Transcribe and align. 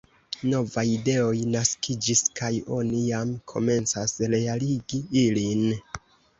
Novaj 0.51 0.83
ideoj 0.93 1.41
naskiĝis 1.57 2.23
kaj 2.41 2.51
oni 2.79 3.03
jam 3.11 3.37
komencas 3.55 4.19
realigi 4.35 5.05
ilin. 5.27 5.67